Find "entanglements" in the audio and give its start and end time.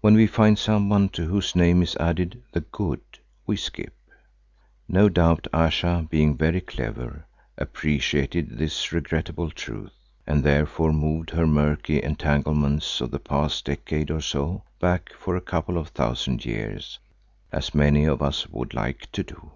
12.02-13.02